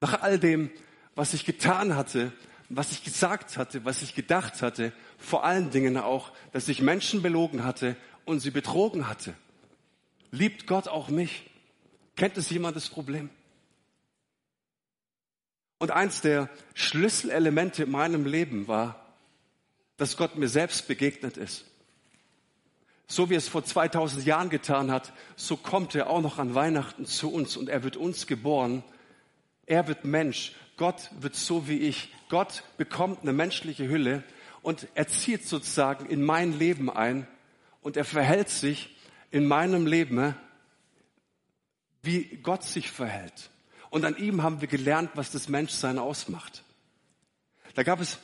Nach 0.00 0.22
all 0.22 0.38
dem, 0.38 0.70
was 1.14 1.34
ich 1.34 1.44
getan 1.44 1.96
hatte, 1.96 2.32
was 2.68 2.92
ich 2.92 3.02
gesagt 3.02 3.56
hatte, 3.56 3.84
was 3.84 4.02
ich 4.02 4.14
gedacht 4.14 4.62
hatte, 4.62 4.92
vor 5.18 5.44
allen 5.44 5.70
Dingen 5.70 5.96
auch, 5.96 6.32
dass 6.52 6.68
ich 6.68 6.80
Menschen 6.80 7.20
belogen 7.22 7.64
hatte 7.64 7.96
und 8.24 8.40
sie 8.40 8.50
betrogen 8.50 9.08
hatte. 9.08 9.34
Liebt 10.30 10.66
Gott 10.66 10.86
auch 10.86 11.08
mich? 11.08 11.49
Kennt 12.20 12.36
es 12.36 12.50
jemand 12.50 12.76
das 12.76 12.90
Problem? 12.90 13.30
Und 15.78 15.90
eins 15.90 16.20
der 16.20 16.50
Schlüsselelemente 16.74 17.84
in 17.84 17.90
meinem 17.90 18.26
Leben 18.26 18.68
war, 18.68 19.06
dass 19.96 20.18
Gott 20.18 20.36
mir 20.36 20.50
selbst 20.50 20.86
begegnet 20.86 21.38
ist. 21.38 21.64
So 23.06 23.30
wie 23.30 23.36
es 23.36 23.48
vor 23.48 23.64
2000 23.64 24.26
Jahren 24.26 24.50
getan 24.50 24.90
hat, 24.90 25.14
so 25.34 25.56
kommt 25.56 25.94
er 25.94 26.10
auch 26.10 26.20
noch 26.20 26.38
an 26.38 26.54
Weihnachten 26.54 27.06
zu 27.06 27.32
uns 27.32 27.56
und 27.56 27.70
er 27.70 27.84
wird 27.84 27.96
uns 27.96 28.26
geboren. 28.26 28.84
Er 29.64 29.88
wird 29.88 30.04
Mensch. 30.04 30.52
Gott 30.76 31.08
wird 31.20 31.36
so 31.36 31.68
wie 31.68 31.78
ich. 31.78 32.12
Gott 32.28 32.64
bekommt 32.76 33.22
eine 33.22 33.32
menschliche 33.32 33.88
Hülle 33.88 34.24
und 34.60 34.88
er 34.94 35.08
zieht 35.08 35.46
sozusagen 35.46 36.04
in 36.04 36.22
mein 36.22 36.58
Leben 36.58 36.90
ein 36.90 37.26
und 37.80 37.96
er 37.96 38.04
verhält 38.04 38.50
sich 38.50 38.94
in 39.30 39.46
meinem 39.46 39.86
Leben, 39.86 40.34
wie 42.02 42.24
Gott 42.42 42.64
sich 42.64 42.90
verhält. 42.90 43.50
Und 43.90 44.04
an 44.04 44.16
ihm 44.16 44.42
haben 44.42 44.60
wir 44.60 44.68
gelernt, 44.68 45.10
was 45.14 45.30
das 45.30 45.48
Menschsein 45.48 45.98
ausmacht. 45.98 46.64
Da 47.74 47.82
gab 47.82 48.00
es 48.00 48.18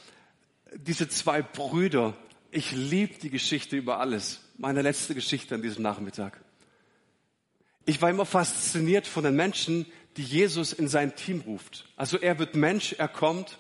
diese 0.75 1.09
zwei 1.09 1.42
Brüder. 1.42 2.16
Ich 2.50 2.73
liebe 2.73 3.18
die 3.18 3.30
Geschichte 3.30 3.76
über 3.76 3.99
alles. 3.99 4.40
Meine 4.59 4.83
letzte 4.83 5.14
Geschichte 5.14 5.54
an 5.54 5.62
diesem 5.62 5.83
Nachmittag. 5.83 6.40
Ich 7.85 8.00
war 8.02 8.11
immer 8.11 8.26
fasziniert 8.26 9.06
von 9.06 9.25
den 9.25 9.37
Menschen, 9.37 9.87
die 10.16 10.25
Jesus 10.25 10.73
in 10.73 10.88
sein 10.88 11.14
Team 11.14 11.42
ruft. 11.42 11.87
Also 11.97 12.18
er 12.18 12.38
wird 12.38 12.56
Mensch, 12.56 12.95
er 12.95 13.09
kommt 13.09 13.59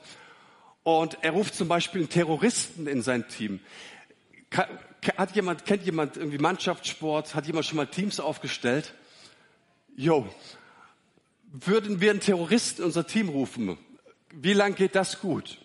und 0.82 1.18
er 1.22 1.32
ruft 1.32 1.54
zum 1.54 1.68
Beispiel 1.68 2.02
einen 2.02 2.10
Terroristen 2.10 2.86
in 2.86 3.02
sein 3.02 3.28
Team. 3.28 3.60
Hat 5.16 5.34
jemand, 5.36 5.66
kennt 5.66 5.84
jemand 5.84 6.16
irgendwie 6.16 6.38
Mannschaftssport? 6.38 7.34
Hat 7.34 7.46
jemand 7.46 7.66
schon 7.66 7.76
mal 7.76 7.86
Teams 7.86 8.20
aufgestellt? 8.20 8.94
Jo. 9.98 10.28
Würden 11.50 12.02
wir 12.02 12.10
einen 12.10 12.20
Terroristen 12.20 12.82
in 12.82 12.86
unser 12.88 13.06
Team 13.06 13.30
rufen? 13.30 13.78
Wie 14.30 14.52
lang 14.52 14.74
geht 14.74 14.94
das 14.94 15.20
gut? 15.20 15.58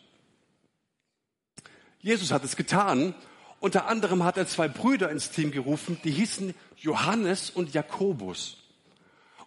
Jesus 1.99 2.31
hat 2.31 2.45
es 2.45 2.55
getan. 2.55 3.13
Unter 3.59 3.87
anderem 3.87 4.23
hat 4.23 4.37
er 4.37 4.47
zwei 4.47 4.69
Brüder 4.69 5.11
ins 5.11 5.31
Team 5.31 5.51
gerufen, 5.51 5.99
die 6.05 6.11
hießen 6.11 6.55
Johannes 6.77 7.49
und 7.49 7.73
Jakobus. 7.73 8.57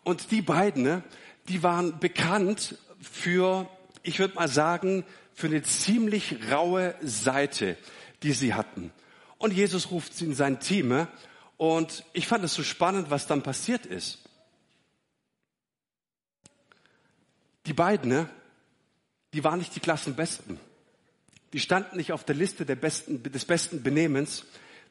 Und 0.02 0.30
die 0.30 0.42
beiden, 0.42 0.82
ne, 0.82 1.02
die 1.48 1.62
waren 1.62 1.98
bekannt 1.98 2.76
für, 3.00 3.66
ich 4.02 4.18
würde 4.18 4.34
mal 4.34 4.48
sagen, 4.48 5.04
für 5.32 5.46
eine 5.46 5.62
ziemlich 5.62 6.50
raue 6.52 6.94
Seite, 7.00 7.78
die 8.22 8.32
sie 8.32 8.52
hatten. 8.52 8.92
Und 9.38 9.54
Jesus 9.54 9.90
ruft 9.90 10.14
sie 10.14 10.26
in 10.26 10.34
sein 10.34 10.60
Team. 10.60 10.88
Ne, 10.88 11.08
und 11.56 12.04
ich 12.12 12.26
fand 12.26 12.44
es 12.44 12.52
so 12.52 12.62
spannend, 12.62 13.10
was 13.10 13.26
dann 13.26 13.42
passiert 13.42 13.86
ist. 13.86 14.23
Die 17.66 17.72
beiden, 17.72 18.10
ne, 18.10 18.28
die 19.32 19.42
waren 19.44 19.58
nicht 19.58 19.74
die 19.74 19.80
Klassenbesten. 19.80 20.58
Die 21.52 21.60
standen 21.60 21.96
nicht 21.96 22.12
auf 22.12 22.24
der 22.24 22.34
Liste 22.34 22.64
besten, 22.76 23.22
des 23.22 23.44
besten 23.44 23.82
Benehmens. 23.82 24.44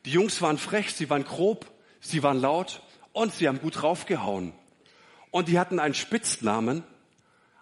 Die 0.06 0.12
Jungs 0.12 0.42
waren 0.42 0.58
frech, 0.58 0.94
sie 0.94 1.10
waren 1.10 1.24
grob, 1.24 1.70
sie 2.00 2.24
waren 2.24 2.40
laut 2.40 2.82
und 3.12 3.34
sie 3.34 3.48
haben 3.48 3.60
gut 3.60 3.82
draufgehauen. 3.82 4.54
Und 5.32 5.48
die 5.48 5.60
hatten 5.60 5.80
einen 5.80 5.94
Spitznamen, 5.94 6.84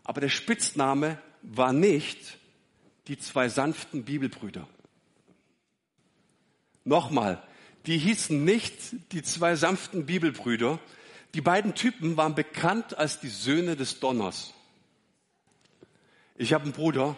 aber 0.03 0.21
der 0.21 0.29
Spitzname 0.29 1.17
war 1.41 1.73
nicht 1.73 2.37
die 3.07 3.17
zwei 3.17 3.49
sanften 3.49 4.03
Bibelbrüder. 4.03 4.67
Nochmal, 6.83 7.41
die 7.85 7.97
hießen 7.97 8.43
nicht 8.43 8.75
die 9.11 9.23
zwei 9.23 9.55
sanften 9.55 10.05
Bibelbrüder. 10.05 10.79
Die 11.33 11.41
beiden 11.41 11.75
Typen 11.75 12.17
waren 12.17 12.35
bekannt 12.35 12.97
als 12.97 13.19
die 13.19 13.29
Söhne 13.29 13.75
des 13.75 13.99
Donners. 13.99 14.53
Ich 16.41 16.53
habe 16.53 16.63
einen 16.63 16.73
Bruder, 16.73 17.15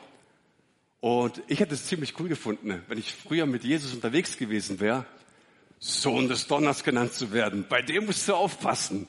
und 1.00 1.42
ich 1.48 1.62
hätte 1.62 1.76
es 1.76 1.86
ziemlich 1.86 2.20
cool 2.20 2.28
gefunden, 2.28 2.84
wenn 2.90 2.98
ich 2.98 3.14
früher 3.14 3.46
mit 3.46 3.64
Jesus 3.64 3.94
unterwegs 3.94 4.36
gewesen 4.36 4.82
wäre, 4.82 5.06
Sohn 5.80 6.28
des 6.28 6.48
Donners 6.48 6.84
genannt 6.84 7.14
zu 7.14 7.32
werden. 7.32 7.66
Bei 7.70 7.82
dem 7.82 8.06
musst 8.06 8.28
du 8.28 8.36
aufpassen. 8.36 9.08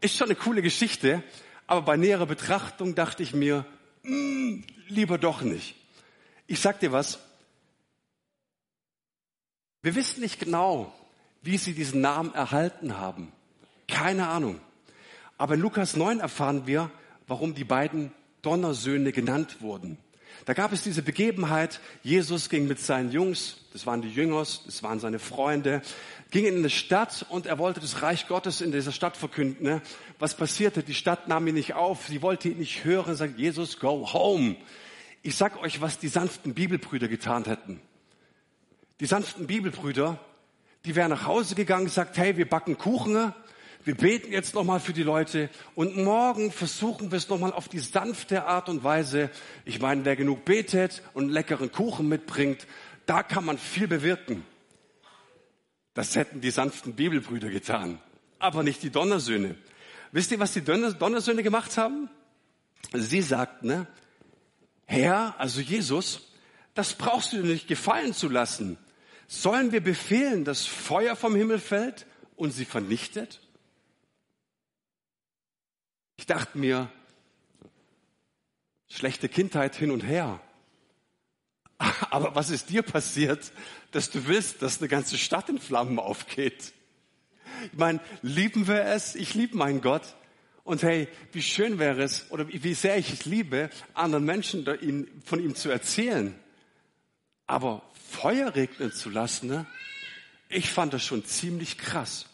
Ist 0.00 0.16
schon 0.16 0.28
eine 0.28 0.36
coole 0.36 0.62
Geschichte, 0.62 1.20
aber 1.66 1.82
bei 1.82 1.96
näherer 1.96 2.26
Betrachtung 2.26 2.94
dachte 2.94 3.24
ich 3.24 3.34
mir, 3.34 3.66
mh, 4.04 4.10
hm, 4.12 4.64
lieber 4.86 5.18
doch 5.18 5.42
nicht. 5.42 5.74
Ich 6.46 6.60
sag 6.60 6.78
dir 6.78 6.92
was. 6.92 7.18
Wir 9.82 9.96
wissen 9.96 10.20
nicht 10.20 10.38
genau, 10.38 10.94
wie 11.42 11.58
sie 11.58 11.72
diesen 11.72 12.00
Namen 12.00 12.32
erhalten 12.34 12.98
haben. 12.98 13.32
Keine 13.88 14.28
Ahnung. 14.28 14.60
Aber 15.38 15.54
in 15.54 15.60
Lukas 15.60 15.96
9 15.96 16.20
erfahren 16.20 16.68
wir, 16.68 16.88
warum 17.26 17.56
die 17.56 17.64
beiden 17.64 18.12
Donnersöhne 18.46 19.10
genannt 19.10 19.56
wurden. 19.60 19.98
Da 20.44 20.54
gab 20.54 20.72
es 20.72 20.84
diese 20.84 21.02
Begebenheit, 21.02 21.80
Jesus 22.04 22.48
ging 22.48 22.68
mit 22.68 22.78
seinen 22.78 23.10
Jungs, 23.10 23.56
das 23.72 23.86
waren 23.86 24.02
die 24.02 24.10
Jüngers, 24.10 24.62
das 24.64 24.84
waren 24.84 25.00
seine 25.00 25.18
Freunde, 25.18 25.82
ging 26.30 26.46
in 26.46 26.58
eine 26.58 26.70
Stadt 26.70 27.26
und 27.28 27.46
er 27.46 27.58
wollte 27.58 27.80
das 27.80 28.02
Reich 28.02 28.28
Gottes 28.28 28.60
in 28.60 28.70
dieser 28.70 28.92
Stadt 28.92 29.16
verkünden. 29.16 29.64
Ne? 29.64 29.82
Was 30.20 30.36
passierte? 30.36 30.84
Die 30.84 30.94
Stadt 30.94 31.26
nahm 31.26 31.48
ihn 31.48 31.54
nicht 31.54 31.74
auf, 31.74 32.06
sie 32.06 32.22
wollte 32.22 32.48
ihn 32.48 32.58
nicht 32.58 32.84
hören, 32.84 33.16
sagt 33.16 33.36
Jesus, 33.38 33.80
go 33.80 34.12
home. 34.12 34.54
Ich 35.22 35.34
sag 35.34 35.60
euch, 35.60 35.80
was 35.80 35.98
die 35.98 36.08
sanften 36.08 36.54
Bibelbrüder 36.54 37.08
getan 37.08 37.44
hätten. 37.46 37.80
Die 39.00 39.06
sanften 39.06 39.48
Bibelbrüder, 39.48 40.20
die 40.84 40.94
wären 40.94 41.10
nach 41.10 41.26
Hause 41.26 41.56
gegangen, 41.56 41.88
sagt, 41.88 42.16
hey, 42.16 42.36
wir 42.36 42.48
backen 42.48 42.78
Kuchen, 42.78 43.34
wir 43.86 43.94
beten 43.94 44.32
jetzt 44.32 44.56
nochmal 44.56 44.80
für 44.80 44.92
die 44.92 45.04
Leute 45.04 45.48
und 45.76 45.96
morgen 45.96 46.50
versuchen 46.50 47.12
wir 47.12 47.18
es 47.18 47.28
nochmal 47.28 47.52
auf 47.52 47.68
die 47.68 47.78
sanfte 47.78 48.44
Art 48.44 48.68
und 48.68 48.82
Weise. 48.82 49.30
Ich 49.64 49.80
meine, 49.80 50.04
wer 50.04 50.16
genug 50.16 50.44
betet 50.44 51.04
und 51.14 51.28
leckeren 51.28 51.70
Kuchen 51.70 52.08
mitbringt, 52.08 52.66
da 53.06 53.22
kann 53.22 53.44
man 53.44 53.58
viel 53.58 53.86
bewirken. 53.86 54.44
Das 55.94 56.16
hätten 56.16 56.40
die 56.40 56.50
sanften 56.50 56.94
Bibelbrüder 56.96 57.48
getan, 57.48 58.00
aber 58.40 58.64
nicht 58.64 58.82
die 58.82 58.90
Donnersöhne. 58.90 59.54
Wisst 60.10 60.32
ihr, 60.32 60.40
was 60.40 60.52
die 60.52 60.64
Donnersöhne 60.64 61.44
gemacht 61.44 61.78
haben? 61.78 62.10
Sie 62.92 63.22
sagten, 63.22 63.68
ne, 63.68 63.86
Herr, 64.86 65.36
also 65.38 65.60
Jesus, 65.60 66.32
das 66.74 66.94
brauchst 66.94 67.32
du 67.32 67.36
dir 67.36 67.52
nicht 67.52 67.68
gefallen 67.68 68.14
zu 68.14 68.28
lassen. 68.28 68.78
Sollen 69.28 69.70
wir 69.70 69.80
befehlen, 69.80 70.44
dass 70.44 70.66
Feuer 70.66 71.14
vom 71.14 71.36
Himmel 71.36 71.60
fällt 71.60 72.04
und 72.34 72.50
sie 72.50 72.64
vernichtet? 72.64 73.45
Ich 76.16 76.26
dachte 76.26 76.58
mir, 76.58 76.90
schlechte 78.88 79.28
Kindheit 79.28 79.76
hin 79.76 79.90
und 79.90 80.02
her. 80.02 80.40
Aber 82.10 82.34
was 82.34 82.50
ist 82.50 82.70
dir 82.70 82.82
passiert, 82.82 83.52
dass 83.90 84.10
du 84.10 84.26
willst, 84.26 84.62
dass 84.62 84.78
eine 84.78 84.88
ganze 84.88 85.18
Stadt 85.18 85.48
in 85.48 85.58
Flammen 85.58 85.98
aufgeht? 85.98 86.72
Ich 87.72 87.78
meine, 87.78 88.00
lieben 88.22 88.66
wir 88.66 88.84
es? 88.84 89.14
Ich 89.14 89.34
liebe 89.34 89.56
meinen 89.56 89.80
Gott. 89.80 90.16
Und 90.64 90.82
hey, 90.82 91.08
wie 91.32 91.42
schön 91.42 91.78
wäre 91.78 92.02
es, 92.02 92.30
oder 92.30 92.48
wie 92.48 92.74
sehr 92.74 92.98
ich 92.98 93.12
es 93.12 93.24
liebe, 93.24 93.70
anderen 93.94 94.24
Menschen 94.24 94.66
von 95.24 95.40
ihm 95.40 95.54
zu 95.54 95.70
erzählen. 95.70 96.34
Aber 97.46 97.82
Feuer 98.10 98.54
regnen 98.54 98.90
zu 98.92 99.10
lassen, 99.10 99.48
ne? 99.48 99.66
ich 100.48 100.70
fand 100.70 100.92
das 100.92 101.04
schon 101.04 101.24
ziemlich 101.24 101.78
krass. 101.78 102.26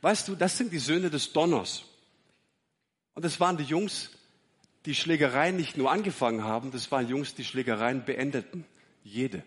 Weißt 0.00 0.28
du, 0.28 0.34
das 0.34 0.56
sind 0.56 0.72
die 0.72 0.78
Söhne 0.78 1.10
des 1.10 1.32
Donners. 1.32 1.84
Und 3.14 3.24
das 3.24 3.40
waren 3.40 3.56
die 3.56 3.64
Jungs, 3.64 4.10
die 4.86 4.94
Schlägereien 4.94 5.56
nicht 5.56 5.76
nur 5.76 5.90
angefangen 5.90 6.44
haben, 6.44 6.70
das 6.70 6.90
waren 6.90 7.08
Jungs, 7.08 7.34
die 7.34 7.44
Schlägereien 7.44 8.04
beendeten. 8.04 8.66
Jede. 9.02 9.42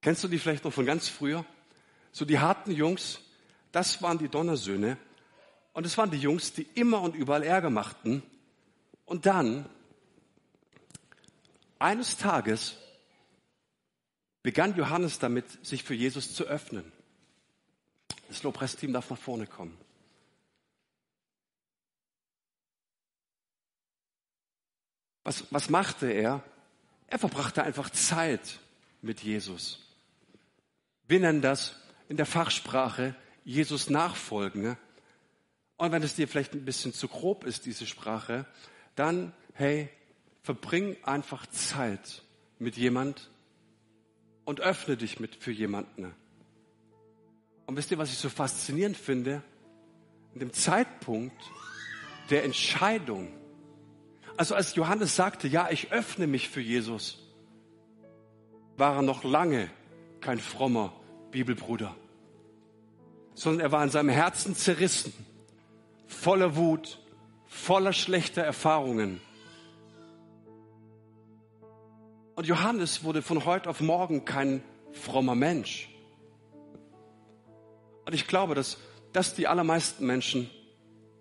Kennst 0.00 0.24
du 0.24 0.28
die 0.28 0.38
vielleicht 0.38 0.64
noch 0.64 0.72
von 0.72 0.86
ganz 0.86 1.08
früher? 1.08 1.44
So 2.10 2.24
die 2.24 2.38
harten 2.38 2.72
Jungs, 2.72 3.20
das 3.70 4.02
waren 4.02 4.18
die 4.18 4.28
Donnersöhne. 4.28 4.98
Und 5.72 5.86
es 5.86 5.96
waren 5.96 6.10
die 6.10 6.18
Jungs, 6.18 6.52
die 6.52 6.66
immer 6.74 7.00
und 7.00 7.14
überall 7.14 7.42
Ärger 7.42 7.70
machten. 7.70 8.22
Und 9.06 9.26
dann, 9.26 9.66
eines 11.78 12.16
Tages, 12.16 12.76
begann 14.42 14.76
Johannes 14.76 15.18
damit, 15.18 15.64
sich 15.64 15.84
für 15.84 15.94
Jesus 15.94 16.34
zu 16.34 16.44
öffnen. 16.44 16.90
Das 18.28 18.42
Lobpreisteam 18.42 18.92
darf 18.92 19.10
nach 19.10 19.18
vorne 19.18 19.46
kommen. 19.46 19.76
Was, 25.24 25.44
was 25.50 25.70
machte 25.70 26.10
er? 26.10 26.42
Er 27.06 27.18
verbrachte 27.18 27.62
einfach 27.62 27.90
Zeit 27.90 28.58
mit 29.02 29.22
Jesus. 29.22 29.80
Wir 31.06 31.20
nennen 31.20 31.42
das 31.42 31.76
in 32.08 32.16
der 32.16 32.26
Fachsprache 32.26 33.14
Jesus 33.44 33.90
nachfolgen. 33.90 34.76
Und 35.76 35.92
wenn 35.92 36.02
es 36.02 36.14
dir 36.14 36.28
vielleicht 36.28 36.54
ein 36.54 36.64
bisschen 36.64 36.92
zu 36.92 37.08
grob 37.08 37.44
ist, 37.44 37.66
diese 37.66 37.86
Sprache, 37.86 38.46
dann, 38.94 39.32
hey, 39.54 39.88
verbring 40.42 40.96
einfach 41.02 41.46
Zeit 41.46 42.22
mit 42.58 42.76
jemand 42.76 43.30
und 44.44 44.60
öffne 44.60 44.96
dich 44.96 45.20
mit 45.20 45.36
für 45.36 45.52
jemanden. 45.52 46.14
Und 47.66 47.76
wisst 47.76 47.90
ihr, 47.90 47.98
was 47.98 48.10
ich 48.10 48.18
so 48.18 48.28
faszinierend 48.28 48.96
finde? 48.96 49.42
In 50.34 50.40
dem 50.40 50.52
Zeitpunkt 50.52 51.40
der 52.30 52.44
Entscheidung, 52.44 53.32
also 54.36 54.54
als 54.54 54.74
Johannes 54.74 55.16
sagte, 55.16 55.48
ja, 55.48 55.70
ich 55.70 55.92
öffne 55.92 56.26
mich 56.26 56.48
für 56.48 56.60
Jesus, 56.60 57.18
war 58.76 58.96
er 58.96 59.02
noch 59.02 59.24
lange 59.24 59.70
kein 60.20 60.38
frommer 60.38 60.92
Bibelbruder, 61.30 61.94
sondern 63.34 63.60
er 63.60 63.72
war 63.72 63.82
in 63.84 63.90
seinem 63.90 64.08
Herzen 64.08 64.54
zerrissen, 64.54 65.12
voller 66.06 66.56
Wut, 66.56 66.98
voller 67.46 67.92
schlechter 67.92 68.42
Erfahrungen. 68.42 69.20
Und 72.34 72.46
Johannes 72.46 73.04
wurde 73.04 73.22
von 73.22 73.44
heute 73.44 73.68
auf 73.68 73.80
morgen 73.80 74.24
kein 74.24 74.62
frommer 74.92 75.34
Mensch. 75.34 75.88
Und 78.06 78.14
ich 78.14 78.26
glaube, 78.26 78.54
dass, 78.54 78.78
dass 79.12 79.34
die 79.34 79.46
allermeisten 79.46 80.06
Menschen 80.06 80.50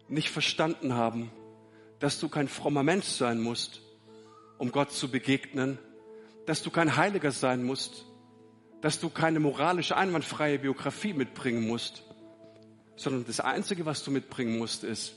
nicht 0.08 0.30
verstanden 0.30 0.94
haben, 0.94 1.32
dass 2.02 2.20
du 2.20 2.28
kein 2.30 2.48
frommer 2.48 2.84
Mensch 2.84 3.06
sein 3.06 3.40
musst, 3.40 3.82
um 4.58 4.72
Gott 4.72 4.92
zu 4.92 5.10
begegnen, 5.10 5.78
dass 6.48 6.64
du 6.64 6.72
kein 6.72 6.98
Heiliger 6.98 7.32
sein 7.32 7.64
musst, 7.64 8.06
dass 8.82 9.00
du 9.00 9.10
keine 9.10 9.40
moralische, 9.40 9.96
einwandfreie 9.96 10.58
Biografie 10.58 11.14
mitbringen 11.14 11.68
musst, 11.68 12.04
sondern 12.96 13.24
das 13.26 13.40
Einzige, 13.40 13.86
was 13.86 14.04
du 14.04 14.10
mitbringen 14.10 14.58
musst, 14.58 14.84
ist, 14.84 15.14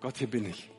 Gott, 0.00 0.16
hier 0.16 0.30
bin 0.30 0.46
ich. 0.46 0.70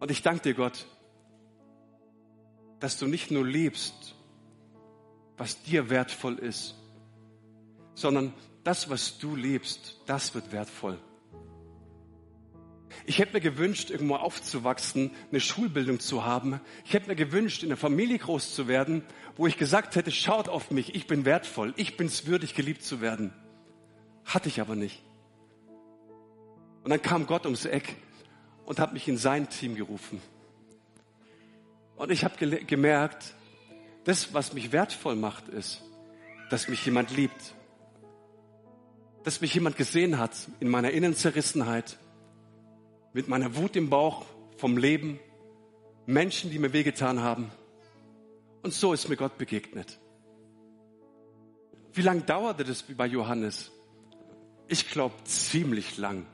Und 0.00 0.10
ich 0.10 0.22
danke 0.22 0.42
dir, 0.44 0.54
Gott, 0.54 0.86
dass 2.80 2.98
du 2.98 3.06
nicht 3.06 3.30
nur 3.30 3.44
liebst, 3.44 4.14
was 5.36 5.62
dir 5.62 5.90
wertvoll 5.90 6.38
ist, 6.38 6.74
sondern 7.94 8.32
das, 8.66 8.90
was 8.90 9.18
du 9.18 9.36
liebst, 9.36 10.00
das 10.06 10.34
wird 10.34 10.50
wertvoll. 10.50 10.98
Ich 13.04 13.20
hätte 13.20 13.34
mir 13.34 13.40
gewünscht, 13.40 13.90
irgendwo 13.90 14.16
aufzuwachsen, 14.16 15.12
eine 15.30 15.38
Schulbildung 15.38 16.00
zu 16.00 16.24
haben. 16.24 16.60
Ich 16.84 16.92
hätte 16.92 17.08
mir 17.08 17.14
gewünscht, 17.14 17.62
in 17.62 17.68
einer 17.68 17.76
Familie 17.76 18.18
groß 18.18 18.54
zu 18.54 18.66
werden, 18.66 19.04
wo 19.36 19.46
ich 19.46 19.56
gesagt 19.56 19.94
hätte, 19.94 20.10
schaut 20.10 20.48
auf 20.48 20.72
mich, 20.72 20.96
ich 20.96 21.06
bin 21.06 21.24
wertvoll, 21.24 21.74
ich 21.76 21.96
bin 21.96 22.08
es 22.08 22.26
würdig, 22.26 22.54
geliebt 22.54 22.82
zu 22.82 23.00
werden. 23.00 23.32
Hatte 24.24 24.48
ich 24.48 24.60
aber 24.60 24.74
nicht. 24.74 25.00
Und 26.82 26.90
dann 26.90 27.02
kam 27.02 27.26
Gott 27.26 27.44
ums 27.44 27.66
Eck 27.66 27.96
und 28.64 28.80
hat 28.80 28.92
mich 28.92 29.06
in 29.06 29.16
sein 29.16 29.48
Team 29.48 29.76
gerufen. 29.76 30.20
Und 31.96 32.10
ich 32.10 32.24
habe 32.24 32.36
gemerkt, 32.64 33.34
das, 34.02 34.34
was 34.34 34.54
mich 34.54 34.72
wertvoll 34.72 35.14
macht, 35.14 35.48
ist, 35.48 35.82
dass 36.50 36.66
mich 36.66 36.84
jemand 36.84 37.10
liebt. 37.16 37.54
Dass 39.26 39.40
mich 39.40 39.52
jemand 39.54 39.76
gesehen 39.76 40.18
hat 40.18 40.36
in 40.60 40.68
meiner 40.68 40.92
Innenzerrissenheit, 40.92 41.98
mit 43.12 43.26
meiner 43.26 43.56
Wut 43.56 43.74
im 43.74 43.90
Bauch 43.90 44.24
vom 44.56 44.78
Leben, 44.78 45.18
Menschen, 46.06 46.52
die 46.52 46.60
mir 46.60 46.72
wehgetan 46.72 47.18
haben. 47.18 47.50
Und 48.62 48.72
so 48.72 48.92
ist 48.92 49.08
mir 49.08 49.16
Gott 49.16 49.36
begegnet. 49.36 49.98
Wie 51.92 52.02
lang 52.02 52.24
dauerte 52.24 52.62
das 52.62 52.84
bei 52.84 53.06
Johannes? 53.06 53.72
Ich 54.68 54.90
glaube 54.90 55.16
ziemlich 55.24 55.98
lang. 55.98 56.24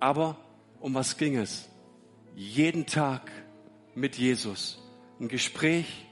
Aber 0.00 0.36
um 0.80 0.94
was 0.94 1.16
ging 1.16 1.36
es? 1.36 1.68
Jeden 2.34 2.86
Tag 2.86 3.30
mit 3.94 4.16
Jesus. 4.16 4.82
Ein 5.20 5.28
Gespräch, 5.28 6.06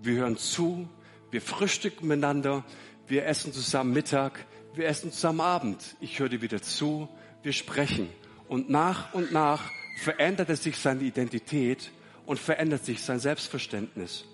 wir 0.00 0.14
hören 0.14 0.36
zu, 0.36 0.88
wir 1.32 1.42
frühstücken 1.42 2.06
miteinander, 2.06 2.64
wir 3.08 3.26
essen 3.26 3.52
zusammen 3.52 3.92
Mittag, 3.92 4.46
wir 4.74 4.86
essen 4.86 5.12
zusammen 5.12 5.40
Abend. 5.40 5.96
Ich 6.00 6.18
höre 6.18 6.28
dir 6.28 6.42
wieder 6.42 6.62
zu, 6.62 7.08
wir 7.42 7.52
sprechen. 7.52 8.08
Und 8.48 8.70
nach 8.70 9.14
und 9.14 9.32
nach 9.32 9.70
veränderte 9.98 10.56
sich 10.56 10.76
seine 10.76 11.02
Identität 11.02 11.90
und 12.26 12.38
verändert 12.38 12.84
sich 12.84 13.02
sein 13.02 13.18
Selbstverständnis. 13.18 14.24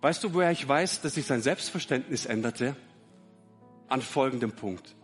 Weißt 0.00 0.22
du, 0.22 0.34
woher 0.34 0.50
ich 0.50 0.66
weiß, 0.66 1.00
dass 1.00 1.14
sich 1.14 1.26
sein 1.26 1.42
Selbstverständnis 1.42 2.26
änderte? 2.26 2.76
An 3.88 4.02
folgendem 4.02 4.52
Punkt. 4.52 4.94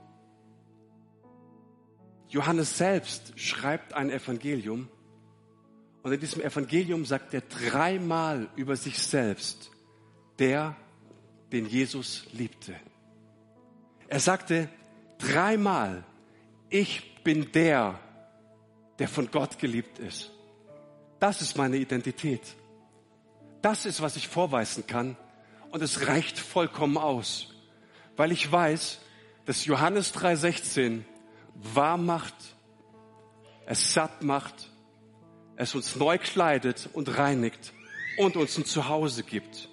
Johannes 2.29 2.77
selbst 2.77 3.39
schreibt 3.39 3.95
ein 3.95 4.11
Evangelium 4.11 4.89
und 6.03 6.13
in 6.13 6.21
diesem 6.21 6.43
Evangelium 6.43 7.05
sagt 7.05 7.33
er 7.33 7.41
dreimal 7.41 8.49
über 8.57 8.77
sich 8.77 8.99
selbst, 8.99 9.71
der, 10.39 10.77
den 11.51 11.67
Jesus 11.67 12.27
liebte. 12.33 12.75
Er 14.15 14.21
sagte 14.21 14.69
dreimal, 15.19 16.05
ich 16.71 17.25
bin 17.25 17.51
der, 17.51 17.99
der 19.01 19.09
von 19.09 19.29
Gott 19.29 19.59
geliebt 19.59 19.99
ist. 19.99 20.31
Das 21.19 21.43
ist 21.43 21.57
meine 21.57 21.79
Identität. 21.79 22.55
Das 23.61 23.87
ist, 23.87 24.01
was 24.01 24.15
ich 24.15 24.29
vorweisen 24.29 24.87
kann. 24.87 25.17
Und 25.73 25.83
es 25.83 26.07
reicht 26.07 26.39
vollkommen 26.39 26.97
aus, 26.97 27.57
weil 28.17 28.31
ich 28.31 28.53
weiß, 28.53 29.01
dass 29.47 29.65
Johannes 29.65 30.15
3:16 30.15 31.03
warm 31.57 32.07
macht, 32.07 32.37
es 33.67 33.95
satt 33.95 34.23
macht, 34.23 34.71
es 35.57 35.75
uns 35.75 35.97
neu 35.97 36.19
kleidet 36.19 36.89
und 36.93 37.19
reinigt 37.19 37.73
und 38.17 38.37
uns 38.37 38.57
ein 38.59 38.65
Zuhause 38.65 39.25
gibt. 39.25 39.69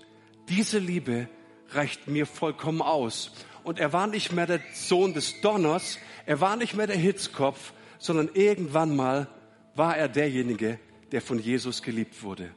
Diese 0.50 0.80
Liebe 0.80 1.30
reicht 1.70 2.08
mir 2.08 2.26
vollkommen 2.26 2.82
aus. 2.82 3.32
Und 3.64 3.80
er 3.80 3.94
war 3.94 4.08
nicht 4.08 4.32
mehr 4.32 4.48
der 4.48 4.62
Sohn 4.74 5.14
des 5.14 5.42
Donners, 5.42 5.98
er 6.26 6.42
war 6.42 6.56
nicht 6.56 6.76
mehr 6.76 6.88
der 6.88 6.98
Hitzkopf, 6.98 7.74
sondern 8.00 8.30
irgendwann 8.34 8.96
mal 8.96 9.28
war 9.76 9.96
er 9.96 10.08
derjenige, 10.08 10.80
der 11.12 11.22
von 11.22 11.40
Jesus 11.40 11.84
geliebt 11.84 12.24
wurde. 12.24 12.52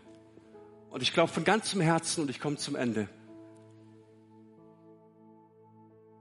Und 0.90 1.02
ich 1.02 1.12
glaube 1.12 1.32
von 1.32 1.44
ganzem 1.44 1.80
Herzen, 1.80 2.22
und 2.22 2.30
ich 2.30 2.40
komme 2.40 2.56
zum 2.56 2.76
Ende, 2.76 3.08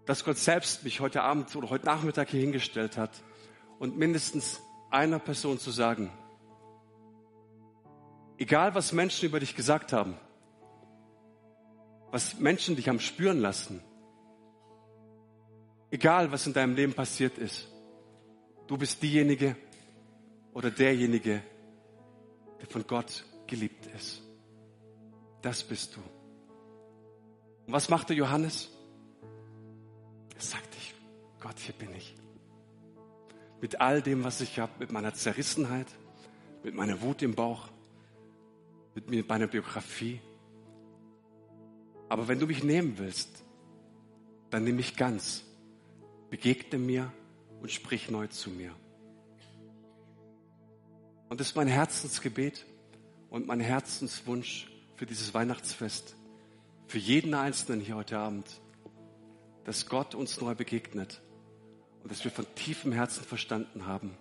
dass 0.05 0.25
Gott 0.25 0.37
selbst 0.37 0.83
mich 0.83 0.99
heute 0.99 1.21
Abend 1.21 1.55
oder 1.55 1.69
heute 1.69 1.85
Nachmittag 1.85 2.29
hier 2.29 2.41
hingestellt 2.41 2.97
hat 2.97 3.11
und 3.79 3.97
mindestens 3.97 4.61
einer 4.89 5.19
Person 5.19 5.59
zu 5.59 5.71
sagen, 5.71 6.11
egal 8.37 8.75
was 8.75 8.91
Menschen 8.91 9.27
über 9.29 9.39
dich 9.39 9.55
gesagt 9.55 9.93
haben, 9.93 10.15
was 12.11 12.39
Menschen 12.39 12.75
dich 12.75 12.89
haben 12.89 12.99
spüren 12.99 13.39
lassen, 13.39 13.81
egal 15.93 16.31
was 16.31 16.47
in 16.47 16.53
deinem 16.53 16.75
Leben 16.75 16.93
passiert 16.93 17.37
ist, 17.37 17.67
Du 18.67 18.77
bist 18.77 19.01
diejenige 19.03 19.55
oder 20.53 20.71
derjenige, 20.71 21.43
der 22.59 22.67
von 22.67 22.87
Gott 22.87 23.25
geliebt 23.45 23.87
ist. 23.95 24.21
Das 25.41 25.63
bist 25.63 25.95
du. 25.95 25.99
Und 27.67 27.73
was 27.73 27.89
machte 27.89 28.13
Johannes? 28.13 28.69
Er 30.33 30.41
sagte, 30.41 30.77
Gott, 31.39 31.59
hier 31.59 31.75
bin 31.75 31.93
ich. 31.95 32.15
Mit 33.61 33.81
all 33.81 34.01
dem, 34.01 34.23
was 34.23 34.41
ich 34.41 34.59
habe, 34.59 34.71
mit 34.79 34.91
meiner 34.91 35.13
Zerrissenheit, 35.13 35.87
mit 36.63 36.73
meiner 36.73 37.01
Wut 37.01 37.21
im 37.21 37.35
Bauch, 37.35 37.67
mit 38.95 39.27
meiner 39.27 39.47
Biografie. 39.47 40.21
Aber 42.07 42.27
wenn 42.27 42.39
du 42.39 42.47
mich 42.47 42.63
nehmen 42.63 42.97
willst, 42.97 43.43
dann 44.49 44.63
nimm 44.63 44.77
mich 44.77 44.95
ganz. 44.95 45.43
Begegne 46.33 46.79
mir 46.79 47.13
und 47.61 47.71
sprich 47.71 48.09
neu 48.09 48.25
zu 48.25 48.49
mir. 48.49 48.73
Und 51.29 51.39
das 51.39 51.49
ist 51.49 51.55
mein 51.55 51.67
Herzensgebet 51.67 52.65
und 53.29 53.45
mein 53.45 53.59
Herzenswunsch 53.59 54.67
für 54.95 55.05
dieses 55.05 55.35
Weihnachtsfest, 55.35 56.15
für 56.87 56.97
jeden 56.97 57.35
Einzelnen 57.35 57.81
hier 57.81 57.97
heute 57.97 58.17
Abend, 58.17 58.47
dass 59.65 59.85
Gott 59.85 60.15
uns 60.15 60.41
neu 60.41 60.55
begegnet 60.55 61.21
und 62.01 62.11
dass 62.11 62.23
wir 62.23 62.31
von 62.31 62.47
tiefem 62.55 62.93
Herzen 62.93 63.23
verstanden 63.23 63.85
haben. 63.85 64.17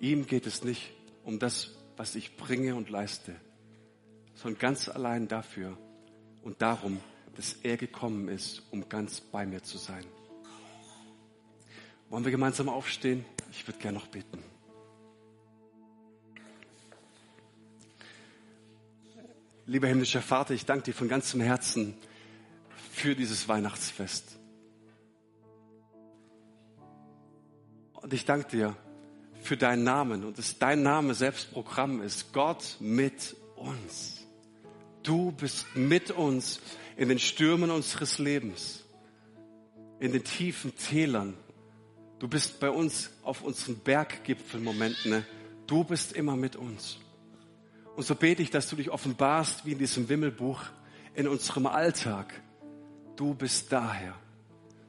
Ihm 0.00 0.26
geht 0.26 0.46
es 0.46 0.62
nicht 0.62 0.92
um 1.24 1.38
das, 1.38 1.70
was 1.96 2.16
ich 2.16 2.36
bringe 2.36 2.74
und 2.74 2.90
leiste, 2.90 3.34
sondern 4.34 4.60
ganz 4.60 4.90
allein 4.90 5.26
dafür 5.26 5.78
und 6.42 6.60
darum, 6.60 7.00
dass 7.34 7.54
er 7.62 7.78
gekommen 7.78 8.28
ist, 8.28 8.62
um 8.70 8.90
ganz 8.90 9.22
bei 9.22 9.46
mir 9.46 9.62
zu 9.62 9.78
sein. 9.78 10.04
Wollen 12.10 12.24
wir 12.24 12.30
gemeinsam 12.30 12.70
aufstehen? 12.70 13.24
Ich 13.50 13.66
würde 13.66 13.78
gerne 13.78 13.98
noch 13.98 14.06
beten. 14.06 14.42
Lieber 19.66 19.88
himmlischer 19.88 20.22
Vater, 20.22 20.54
ich 20.54 20.64
danke 20.64 20.84
dir 20.84 20.94
von 20.94 21.08
ganzem 21.08 21.42
Herzen 21.42 21.94
für 22.92 23.14
dieses 23.14 23.46
Weihnachtsfest. 23.48 24.38
Und 27.92 28.14
ich 28.14 28.24
danke 28.24 28.48
dir 28.48 28.76
für 29.42 29.58
deinen 29.58 29.84
Namen 29.84 30.24
und 30.24 30.38
dass 30.38 30.58
dein 30.58 30.82
Name 30.82 31.12
selbst 31.12 31.52
Programm 31.52 32.00
ist. 32.00 32.32
Gott 32.32 32.76
mit 32.80 33.36
uns. 33.56 34.26
Du 35.02 35.32
bist 35.32 35.66
mit 35.76 36.10
uns 36.10 36.60
in 36.96 37.10
den 37.10 37.18
Stürmen 37.18 37.70
unseres 37.70 38.18
Lebens, 38.18 38.82
in 40.00 40.12
den 40.12 40.24
tiefen 40.24 40.74
Tälern 40.74 41.34
Du 42.18 42.28
bist 42.28 42.58
bei 42.60 42.70
uns 42.70 43.10
auf 43.22 43.42
unseren 43.42 43.78
Berggipfelmomenten. 43.78 45.10
Ne? 45.10 45.24
Du 45.66 45.84
bist 45.84 46.12
immer 46.12 46.36
mit 46.36 46.56
uns. 46.56 46.98
Und 47.96 48.04
so 48.04 48.14
bete 48.14 48.42
ich, 48.42 48.50
dass 48.50 48.68
du 48.68 48.76
dich 48.76 48.90
offenbarst 48.90 49.64
wie 49.64 49.72
in 49.72 49.78
diesem 49.78 50.08
Wimmelbuch 50.08 50.62
in 51.14 51.28
unserem 51.28 51.66
Alltag. 51.66 52.32
Du 53.16 53.34
bist 53.34 53.72
daher. 53.72 54.14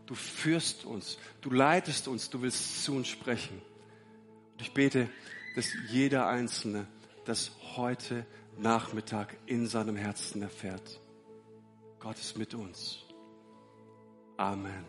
Du 0.06 0.16
führst 0.16 0.86
uns. 0.86 1.18
Du 1.42 1.52
leitest 1.52 2.08
uns. 2.08 2.30
Du 2.30 2.42
willst 2.42 2.84
zu 2.84 2.94
uns 2.94 3.08
sprechen. 3.08 3.62
Und 4.54 4.62
ich 4.62 4.74
bete, 4.74 5.10
dass 5.56 5.68
jeder 5.90 6.28
Einzelne 6.28 6.88
das 7.26 7.52
heute 7.76 8.26
Nachmittag 8.58 9.38
in 9.46 9.68
seinem 9.68 9.96
Herzen 9.96 10.42
erfährt. 10.42 11.00
Gott 12.00 12.18
ist 12.18 12.38
mit 12.38 12.54
uns. 12.54 13.00
Amen. 14.38 14.86